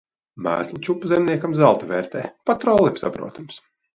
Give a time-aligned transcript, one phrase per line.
[0.45, 2.23] Mēslu čupa zemniekam zelta vērtē.
[2.51, 3.63] Pat trollim saprotams.